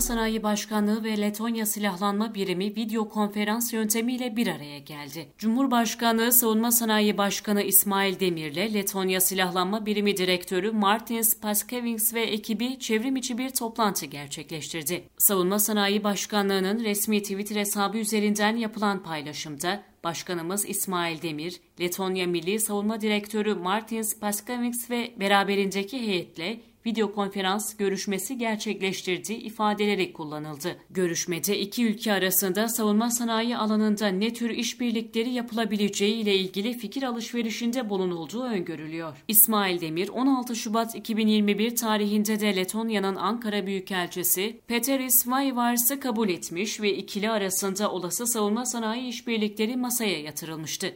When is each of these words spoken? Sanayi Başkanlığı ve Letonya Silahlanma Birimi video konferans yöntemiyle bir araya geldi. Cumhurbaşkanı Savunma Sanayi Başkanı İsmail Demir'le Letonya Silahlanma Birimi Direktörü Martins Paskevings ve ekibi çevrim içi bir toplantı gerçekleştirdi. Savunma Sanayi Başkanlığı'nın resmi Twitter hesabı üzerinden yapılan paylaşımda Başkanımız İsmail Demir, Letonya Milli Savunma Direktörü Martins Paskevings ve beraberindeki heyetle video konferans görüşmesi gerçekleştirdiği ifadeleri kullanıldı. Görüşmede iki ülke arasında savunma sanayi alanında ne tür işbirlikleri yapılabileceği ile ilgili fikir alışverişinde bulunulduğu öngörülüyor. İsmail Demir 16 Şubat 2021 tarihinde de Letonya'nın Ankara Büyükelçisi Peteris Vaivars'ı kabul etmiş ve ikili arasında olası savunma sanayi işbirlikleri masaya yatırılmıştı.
Sanayi 0.00 0.42
Başkanlığı 0.42 1.04
ve 1.04 1.20
Letonya 1.20 1.66
Silahlanma 1.66 2.34
Birimi 2.34 2.76
video 2.76 3.08
konferans 3.08 3.72
yöntemiyle 3.72 4.36
bir 4.36 4.46
araya 4.46 4.78
geldi. 4.78 5.28
Cumhurbaşkanı 5.38 6.32
Savunma 6.32 6.72
Sanayi 6.72 7.18
Başkanı 7.18 7.62
İsmail 7.62 8.20
Demir'le 8.20 8.74
Letonya 8.74 9.20
Silahlanma 9.20 9.86
Birimi 9.86 10.16
Direktörü 10.16 10.70
Martins 10.70 11.40
Paskevings 11.40 12.14
ve 12.14 12.22
ekibi 12.22 12.78
çevrim 12.78 13.16
içi 13.16 13.38
bir 13.38 13.50
toplantı 13.50 14.06
gerçekleştirdi. 14.06 15.04
Savunma 15.18 15.58
Sanayi 15.58 16.04
Başkanlığı'nın 16.04 16.84
resmi 16.84 17.22
Twitter 17.22 17.56
hesabı 17.56 17.98
üzerinden 17.98 18.56
yapılan 18.56 19.02
paylaşımda 19.02 19.82
Başkanımız 20.04 20.68
İsmail 20.68 21.22
Demir, 21.22 21.60
Letonya 21.80 22.26
Milli 22.26 22.60
Savunma 22.60 23.00
Direktörü 23.00 23.54
Martins 23.54 24.18
Paskevings 24.18 24.90
ve 24.90 25.14
beraberindeki 25.20 25.98
heyetle 25.98 26.60
video 26.86 27.12
konferans 27.12 27.76
görüşmesi 27.76 28.38
gerçekleştirdiği 28.38 29.38
ifadeleri 29.38 30.12
kullanıldı. 30.12 30.76
Görüşmede 30.90 31.58
iki 31.58 31.86
ülke 31.86 32.12
arasında 32.12 32.68
savunma 32.68 33.10
sanayi 33.10 33.56
alanında 33.56 34.08
ne 34.08 34.32
tür 34.32 34.50
işbirlikleri 34.50 35.30
yapılabileceği 35.30 36.14
ile 36.14 36.34
ilgili 36.34 36.78
fikir 36.78 37.02
alışverişinde 37.02 37.90
bulunulduğu 37.90 38.42
öngörülüyor. 38.42 39.16
İsmail 39.28 39.80
Demir 39.80 40.08
16 40.08 40.56
Şubat 40.56 40.94
2021 40.94 41.76
tarihinde 41.76 42.40
de 42.40 42.56
Letonya'nın 42.56 43.16
Ankara 43.16 43.66
Büyükelçisi 43.66 44.60
Peteris 44.66 45.28
Vaivars'ı 45.28 46.00
kabul 46.00 46.28
etmiş 46.28 46.80
ve 46.80 46.96
ikili 46.96 47.30
arasında 47.30 47.90
olası 47.90 48.26
savunma 48.26 48.66
sanayi 48.66 49.08
işbirlikleri 49.08 49.76
masaya 49.76 50.20
yatırılmıştı. 50.20 50.94